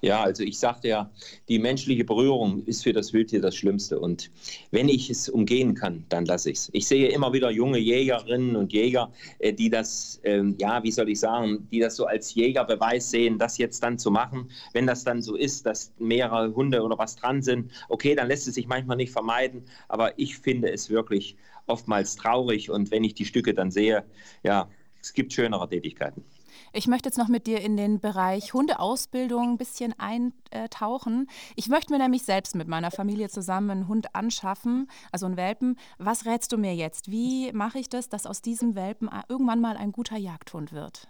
[0.04, 1.10] Ja, also ich sagte ja,
[1.48, 4.00] die menschliche Berührung ist für das Wildtier das Schlimmste.
[4.00, 4.32] Und
[4.72, 6.70] wenn ich es umgehen kann, dann lasse ich es.
[6.72, 11.08] Ich sehe immer wieder junge Jägerinnen und Jäger, äh, die das, ähm, ja, wie soll
[11.08, 14.50] ich sagen, die das so als Jägerbeweis sehen, das jetzt dann zu machen.
[14.72, 18.48] Wenn das dann so ist, dass mehrere Hunde oder was dran sind, okay, dann lässt
[18.48, 19.62] es sich manchmal nicht vermeiden.
[19.86, 22.70] Aber ich finde es wirklich oftmals traurig.
[22.70, 24.04] Und wenn ich die Stücke dann sehe,
[24.42, 24.68] ja,
[25.00, 26.24] es gibt schönere Tätigkeiten.
[26.72, 31.28] Ich möchte jetzt noch mit dir in den Bereich Hundeausbildung ein bisschen eintauchen.
[31.56, 35.76] Ich möchte mir nämlich selbst mit meiner Familie zusammen einen Hund anschaffen, also einen Welpen.
[35.98, 37.10] Was rätst du mir jetzt?
[37.10, 41.08] Wie mache ich das, dass aus diesem Welpen irgendwann mal ein guter Jagdhund wird?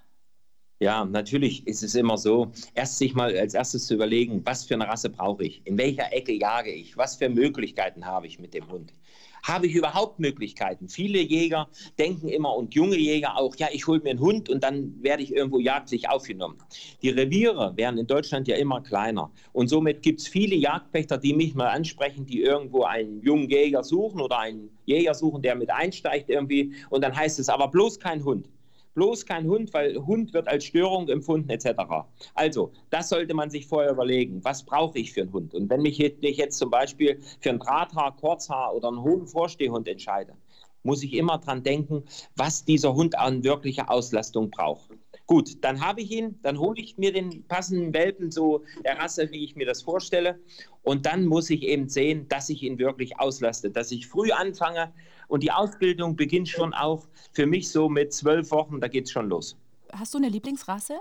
[0.80, 4.74] Ja, natürlich ist es immer so, erst sich mal als erstes zu überlegen, was für
[4.74, 8.52] eine Rasse brauche ich, in welcher Ecke jage ich, was für Möglichkeiten habe ich mit
[8.52, 8.92] dem Hund.
[9.42, 10.88] Habe ich überhaupt Möglichkeiten?
[10.88, 14.62] Viele Jäger denken immer und junge Jäger auch, ja, ich hole mir einen Hund und
[14.62, 16.58] dann werde ich irgendwo jagdlich aufgenommen.
[17.02, 21.34] Die Reviere werden in Deutschland ja immer kleiner und somit gibt es viele Jagdpächter, die
[21.34, 25.70] mich mal ansprechen, die irgendwo einen jungen Jäger suchen oder einen Jäger suchen, der mit
[25.70, 28.48] einsteigt irgendwie und dann heißt es aber bloß kein Hund
[28.94, 31.70] bloß kein Hund, weil Hund wird als Störung empfunden etc.
[32.34, 34.44] Also, das sollte man sich vorher überlegen.
[34.44, 35.54] Was brauche ich für einen Hund?
[35.54, 39.88] Und wenn mich ich jetzt zum Beispiel für ein Drahthaar, Kurzhaar oder einen hohen Vorstehhund
[39.88, 40.34] entscheide,
[40.82, 42.04] muss ich immer dran denken,
[42.36, 44.90] was dieser Hund an wirklicher Auslastung braucht.
[45.26, 49.30] Gut, dann habe ich ihn, dann hole ich mir den passenden Welpen so der Rasse,
[49.30, 50.40] wie ich mir das vorstelle.
[50.82, 54.92] Und dann muss ich eben sehen, dass ich ihn wirklich auslaste, dass ich früh anfange.
[55.32, 59.12] Und die Ausbildung beginnt schon auch für mich so mit zwölf Wochen, da geht es
[59.12, 59.56] schon los.
[59.90, 60.98] Hast du eine Lieblingsrasse?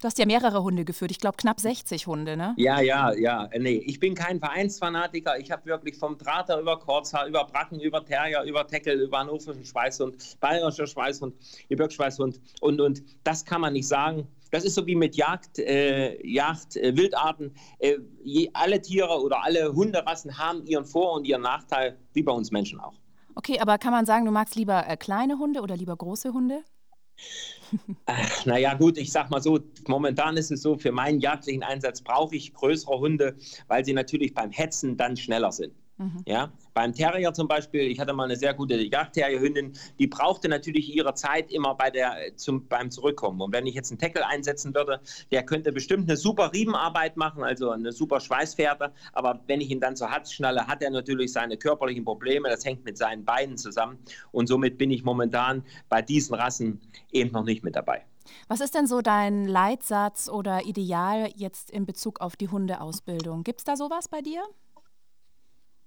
[0.00, 2.54] Du hast ja mehrere Hunde geführt, ich glaube knapp 60 Hunde, ne?
[2.56, 3.50] Ja, ja, ja.
[3.58, 5.38] Nee, ich bin kein Vereinsfanatiker.
[5.38, 9.66] Ich habe wirklich vom Drater über Kurzhaar, über Bracken, über Terrier, über Teckel, über hannoverischen
[9.66, 11.34] Schweißhund, bayerischer Schweißhund,
[11.68, 14.26] Gebirgsschweißhund und, und das kann man nicht sagen.
[14.50, 17.54] Das ist so wie mit Jagd, äh, Jagd äh, Wildarten.
[17.80, 22.32] Äh, je, alle Tiere oder alle Hunderassen haben ihren Vor- und ihren Nachteil, wie bei
[22.32, 23.01] uns Menschen auch.
[23.34, 26.64] Okay, aber kann man sagen, du magst lieber äh, kleine Hunde oder lieber große Hunde?
[28.44, 32.34] Naja, gut, ich sag mal so, momentan ist es so, für meinen jagdlichen Einsatz brauche
[32.36, 33.36] ich größere Hunde,
[33.68, 35.74] weil sie natürlich beim Hetzen dann schneller sind.
[36.02, 36.22] Mhm.
[36.26, 40.94] Ja, beim Terrier zum Beispiel, ich hatte mal eine sehr gute Jagdterrierhündin, die brauchte natürlich
[40.94, 43.40] ihre Zeit immer bei der, zum, beim Zurückkommen.
[43.40, 47.42] Und wenn ich jetzt einen Tackle einsetzen würde, der könnte bestimmt eine super Riebenarbeit machen,
[47.42, 48.92] also eine super Schweißfährte.
[49.12, 52.48] Aber wenn ich ihn dann zur Hatz schnalle, hat er natürlich seine körperlichen Probleme.
[52.48, 53.98] Das hängt mit seinen Beinen zusammen.
[54.32, 58.04] Und somit bin ich momentan bei diesen Rassen eben noch nicht mit dabei.
[58.48, 63.44] Was ist denn so dein Leitsatz oder Ideal jetzt in Bezug auf die Hundeausbildung?
[63.44, 64.42] Gibt es da sowas bei dir?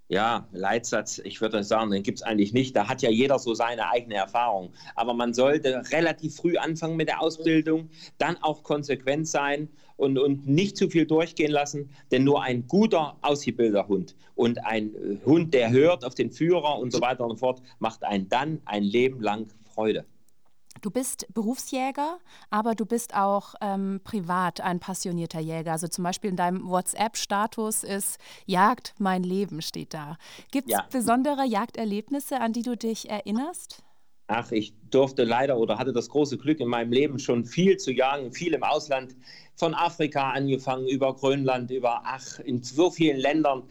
[0.07, 2.75] Ja, Leitsatz, ich würde sagen, den gibt es eigentlich nicht.
[2.75, 4.71] Da hat ja jeder so seine eigene Erfahrung.
[4.93, 7.89] Aber man sollte relativ früh anfangen mit der Ausbildung,
[8.19, 11.89] dann auch konsequent sein und, und nicht zu viel durchgehen lassen.
[12.11, 14.91] Denn nur ein guter, ausgebildeter Hund und ein
[15.25, 18.61] Hund, der hört auf den Führer und so weiter und so fort, macht einen dann
[18.65, 20.05] ein Leben lang Freude.
[20.85, 22.19] Du bist Berufsjäger,
[22.51, 25.71] aber du bist auch ähm, privat ein passionierter Jäger.
[25.71, 30.19] Also zum Beispiel in deinem WhatsApp-Status ist Jagd mein Leben steht da.
[30.51, 30.85] Gibt es ja.
[30.91, 33.81] besondere Jagderlebnisse, an die du dich erinnerst?
[34.27, 37.91] Ach, ich durfte leider oder hatte das große Glück in meinem Leben schon viel zu
[37.91, 39.15] jagen, viel im Ausland,
[39.55, 43.63] von Afrika angefangen, über Grönland, über, ach, in so vielen Ländern.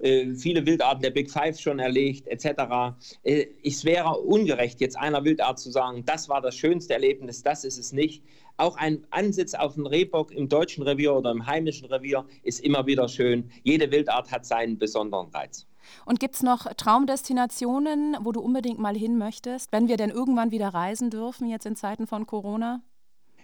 [0.00, 2.96] Äh, viele Wildarten der Big Five schon erlegt, etc.
[3.22, 7.64] Äh, es wäre ungerecht, jetzt einer Wildart zu sagen, das war das schönste Erlebnis, das
[7.64, 8.24] ist es nicht.
[8.56, 12.86] Auch ein Ansitz auf einen Rehbock im deutschen Revier oder im heimischen Revier ist immer
[12.86, 13.50] wieder schön.
[13.62, 15.69] Jede Wildart hat seinen besonderen Reiz.
[16.04, 20.50] Und gibt es noch Traumdestinationen, wo du unbedingt mal hin möchtest, wenn wir denn irgendwann
[20.50, 22.82] wieder reisen dürfen, jetzt in Zeiten von Corona?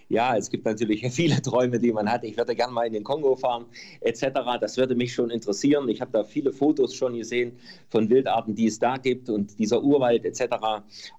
[0.09, 2.25] Ja, es gibt natürlich viele Träume, die man hat.
[2.25, 3.67] Ich würde gerne mal in den Kongo fahren,
[4.01, 4.27] etc.
[4.61, 5.89] Das würde mich schon interessieren.
[5.89, 9.83] Ich habe da viele Fotos schon gesehen von Wildarten, die es da gibt und dieser
[9.83, 10.57] Urwald, etc.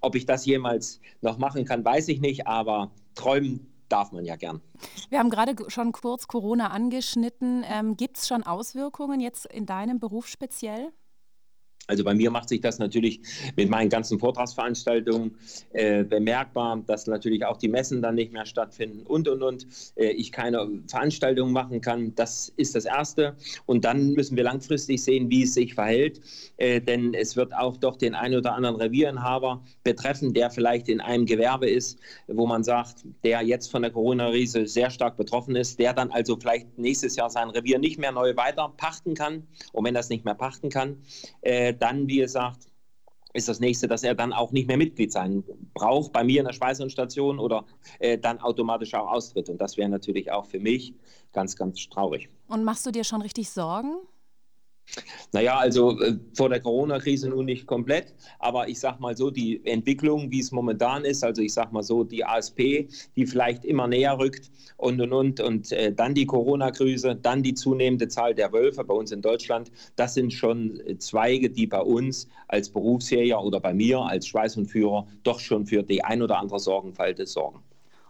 [0.00, 4.36] Ob ich das jemals noch machen kann, weiß ich nicht, aber träumen darf man ja
[4.36, 4.60] gern.
[5.08, 7.64] Wir haben gerade schon kurz Corona angeschnitten.
[7.66, 10.92] Ähm, gibt es schon Auswirkungen jetzt in deinem Beruf speziell?
[11.88, 13.20] Also bei mir macht sich das natürlich
[13.56, 15.34] mit meinen ganzen Vortragsveranstaltungen
[15.72, 20.10] äh, bemerkbar, dass natürlich auch die Messen dann nicht mehr stattfinden und und und äh,
[20.10, 22.14] ich keine Veranstaltungen machen kann.
[22.14, 23.36] Das ist das Erste.
[23.64, 26.20] Und dann müssen wir langfristig sehen, wie es sich verhält,
[26.58, 31.00] äh, denn es wird auch doch den einen oder anderen Revierinhaber betreffen, der vielleicht in
[31.00, 35.78] einem Gewerbe ist, wo man sagt, der jetzt von der Corona-Krise sehr stark betroffen ist,
[35.78, 39.46] der dann also vielleicht nächstes Jahr sein Revier nicht mehr neu weiter pachten kann.
[39.72, 40.98] Und wenn das nicht mehr pachten kann,
[41.40, 42.68] äh, dann, wie gesagt,
[43.34, 46.46] ist das nächste, dass er dann auch nicht mehr Mitglied sein braucht bei mir in
[46.46, 47.64] der Schweißernstation oder
[47.98, 49.48] äh, dann automatisch auch austritt.
[49.48, 50.94] Und das wäre natürlich auch für mich
[51.32, 52.28] ganz, ganz traurig.
[52.48, 53.96] Und machst du dir schon richtig Sorgen?
[55.32, 59.64] Naja, also äh, vor der Corona-Krise nun nicht komplett, aber ich sage mal so, die
[59.66, 63.86] Entwicklung, wie es momentan ist, also ich sage mal so, die ASP, die vielleicht immer
[63.86, 68.52] näher rückt und und und und äh, dann die Corona-Krise, dann die zunehmende Zahl der
[68.52, 73.60] Wölfe bei uns in Deutschland, das sind schon Zweige, die bei uns als Berufsjäger oder
[73.60, 77.60] bei mir als Schweißhundführer doch schon für die ein oder andere Sorgenfalte sorgen.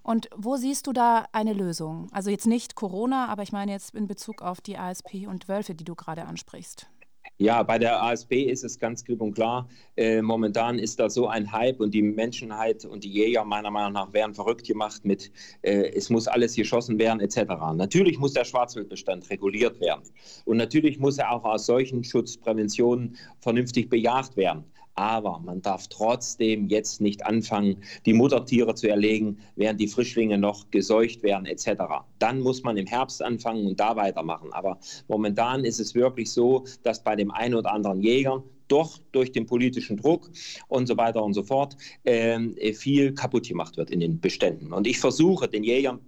[0.08, 2.08] Und wo siehst du da eine Lösung?
[2.12, 5.74] Also jetzt nicht Corona, aber ich meine jetzt in Bezug auf die ASP und Wölfe,
[5.74, 6.88] die du gerade ansprichst.
[7.36, 9.68] Ja, bei der ASP ist es ganz klipp und klar.
[9.96, 13.92] Äh, momentan ist da so ein Hype und die Menschenheit und die Jäger meiner Meinung
[13.92, 17.42] nach werden verrückt gemacht mit, äh, es muss alles geschossen werden etc.
[17.74, 20.04] Natürlich muss der Schwarzwildbestand reguliert werden
[20.46, 24.64] und natürlich muss er auch aus solchen Schutzpräventionen vernünftig bejagt werden.
[24.98, 30.72] Aber man darf trotzdem jetzt nicht anfangen, die Muttertiere zu erlegen, während die Frischlinge noch
[30.72, 31.84] geseucht werden etc.
[32.18, 34.52] Dann muss man im Herbst anfangen und da weitermachen.
[34.52, 39.30] Aber momentan ist es wirklich so, dass bei dem einen oder anderen Jäger doch durch
[39.30, 40.32] den politischen Druck
[40.66, 44.72] und so weiter und so fort äh, viel kaputt gemacht wird in den Beständen.
[44.72, 46.00] Und ich versuche den Jägern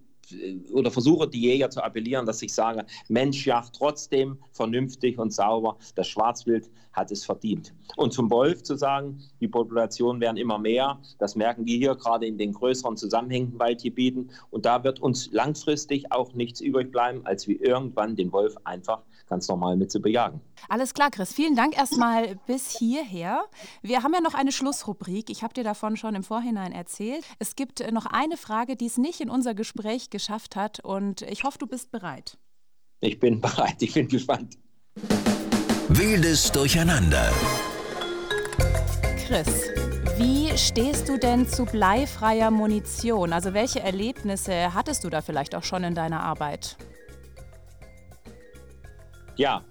[0.73, 5.77] oder versuche die Jäger zu appellieren, dass ich sage, Mensch, jacht trotzdem vernünftig und sauber.
[5.95, 7.73] Das Schwarzwild hat es verdient.
[7.97, 12.27] Und zum Wolf zu sagen, die Populationen werden immer mehr, das merken wir hier gerade
[12.27, 14.31] in den größeren zusammenhängenden Waldgebieten.
[14.51, 19.03] Und da wird uns langfristig auch nichts übrig bleiben, als wie irgendwann den Wolf einfach
[19.29, 20.41] ganz normal mit zu bejagen.
[20.69, 21.33] Alles klar, Chris.
[21.33, 23.45] Vielen Dank erstmal bis hierher.
[23.83, 25.31] Wir haben ja noch eine Schlussrubrik.
[25.31, 27.25] Ich habe dir davon schon im Vorhinein erzählt.
[27.39, 30.81] Es gibt noch eine Frage, die es nicht in unser Gespräch geschafft hat.
[30.81, 32.39] Und ich hoffe, du bist bereit.
[33.01, 33.77] Ich bin bereit.
[33.81, 34.59] Ich bin gespannt.
[35.89, 37.33] Wildes Durcheinander.
[39.27, 39.71] Chris,
[40.19, 43.33] wie stehst du denn zu bleifreier Munition?
[43.33, 46.77] Also welche Erlebnisse hattest du da vielleicht auch schon in deiner Arbeit?
[49.37, 49.65] Ja,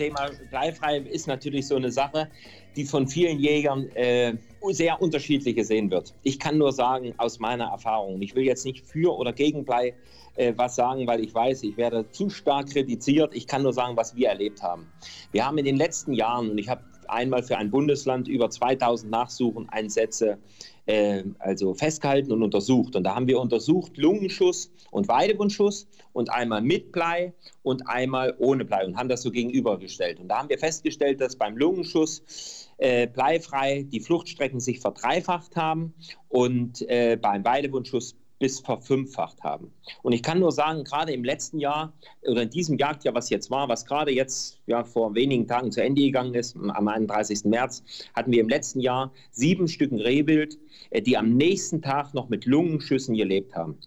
[0.00, 2.30] Thema bleifrei ist natürlich so eine Sache,
[2.74, 4.34] die von vielen Jägern äh,
[4.70, 6.14] sehr unterschiedlich gesehen wird.
[6.22, 9.94] Ich kann nur sagen, aus meiner Erfahrung, ich will jetzt nicht für oder gegen Blei
[10.36, 13.34] äh, was sagen, weil ich weiß, ich werde zu stark kritisiert.
[13.34, 14.90] Ich kann nur sagen, was wir erlebt haben.
[15.32, 19.10] Wir haben in den letzten Jahren, und ich habe einmal für ein Bundesland über 2000
[19.10, 20.38] Nachsucheneinsätze
[20.90, 22.96] äh, also festgehalten und untersucht.
[22.96, 28.64] Und da haben wir untersucht Lungenschuss und Weidewundschuss und einmal mit Blei und einmal ohne
[28.64, 30.18] Blei und haben das so gegenübergestellt.
[30.18, 35.94] Und da haben wir festgestellt, dass beim Lungenschuss äh, bleifrei die Fluchtstrecken sich verdreifacht haben
[36.28, 39.70] und äh, beim Weidewundschuss bis verfünffacht haben.
[40.02, 43.50] Und ich kann nur sagen, gerade im letzten Jahr oder in diesem Jagdjahr, was jetzt
[43.50, 47.44] war, was gerade jetzt ja, vor wenigen Tagen zu Ende gegangen ist, am 31.
[47.44, 52.30] März, hatten wir im letzten Jahr sieben Stücken Rehwild, äh, die am nächsten Tag noch
[52.30, 53.78] mit Lungenschüssen gelebt haben.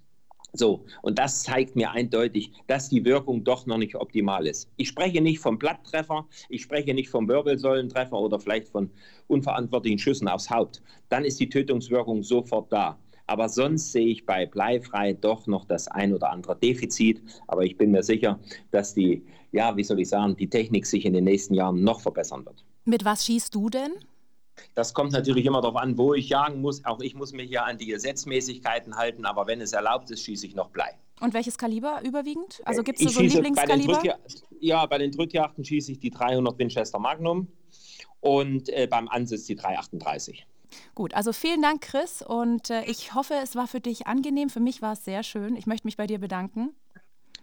[0.55, 4.69] So, und das zeigt mir eindeutig, dass die Wirkung doch noch nicht optimal ist.
[4.77, 8.91] Ich spreche nicht vom Blatttreffer, ich spreche nicht vom Wirbelsäulentreffer oder vielleicht von
[9.25, 10.83] unverantwortlichen Schüssen aufs Haupt.
[11.09, 12.99] Dann ist die Tötungswirkung sofort da.
[13.25, 17.21] Aber sonst sehe ich bei Bleifrei doch noch das ein oder andere Defizit.
[17.47, 18.39] Aber ich bin mir sicher,
[18.71, 22.01] dass die, ja, wie soll ich sagen, die Technik sich in den nächsten Jahren noch
[22.01, 22.65] verbessern wird.
[22.85, 23.93] Mit was schießt du denn?
[24.75, 26.85] Das kommt natürlich immer darauf an, wo ich jagen muss.
[26.85, 30.45] Auch ich muss mich ja an die Gesetzmäßigkeiten halten, aber wenn es erlaubt ist, schieße
[30.45, 30.91] ich noch Blei.
[31.21, 32.61] Und welches Kaliber überwiegend?
[32.65, 34.01] Also gibt es so ein Lieblingskaliber?
[34.03, 34.15] Bei
[34.59, 37.47] ja, bei den Drückjachten schieße ich die 300 Winchester Magnum
[38.19, 40.45] und äh, beim Ansitz die 338.
[40.95, 42.21] Gut, also vielen Dank, Chris.
[42.21, 44.49] Und äh, ich hoffe, es war für dich angenehm.
[44.49, 45.55] Für mich war es sehr schön.
[45.55, 46.69] Ich möchte mich bei dir bedanken.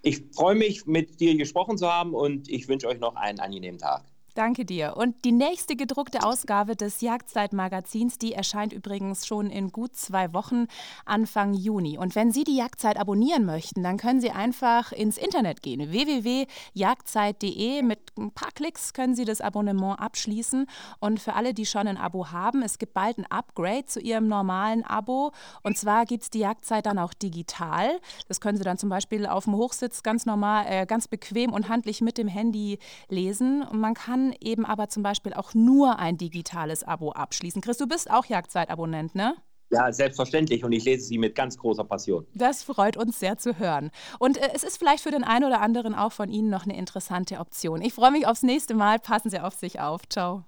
[0.02, 3.78] Ich freue mich, mit dir gesprochen zu haben und ich wünsche euch noch einen angenehmen
[3.78, 4.04] Tag.
[4.40, 4.96] Danke dir.
[4.96, 10.66] Und die nächste gedruckte Ausgabe des Jagdzeitmagazins, die erscheint übrigens schon in gut zwei Wochen,
[11.05, 11.98] Anfang Juni.
[11.98, 15.90] Und wenn Sie die Jagdzeit abonnieren möchten, dann können Sie einfach ins Internet gehen.
[15.90, 17.83] www.jagdzeit.de.
[17.83, 20.64] Mit ein paar Klicks können Sie das Abonnement abschließen.
[21.00, 24.26] Und für alle, die schon ein Abo haben, es gibt bald ein Upgrade zu Ihrem
[24.26, 25.33] normalen Abo.
[25.62, 27.90] Und zwar gibt es die Jagdzeit dann auch digital.
[28.26, 31.68] Das können Sie dann zum Beispiel auf dem Hochsitz ganz normal, äh, ganz bequem und
[31.68, 32.79] handlich mit dem Handy
[33.11, 33.62] lesen.
[33.64, 33.92] Und man
[34.30, 37.62] kann eben aber zum Beispiel auch nur ein digitales Abo abschließen.
[37.62, 39.34] Chris, du bist auch Jagdzeit-Abonnent, ne?
[39.72, 42.26] Ja, selbstverständlich und ich lese sie mit ganz großer Passion.
[42.34, 43.90] Das freut uns sehr zu hören.
[44.18, 46.76] Und äh, es ist vielleicht für den einen oder anderen auch von Ihnen noch eine
[46.76, 47.80] interessante Option.
[47.80, 48.98] Ich freue mich aufs nächste Mal.
[48.98, 50.08] Passen Sie auf sich auf.
[50.08, 50.42] Ciao.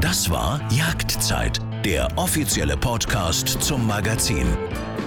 [0.00, 4.46] Das war Jagdzeit, der offizielle Podcast zum Magazin.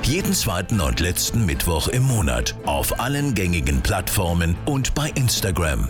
[0.03, 5.87] Jeden zweiten und letzten Mittwoch im Monat auf allen gängigen Plattformen und bei Instagram.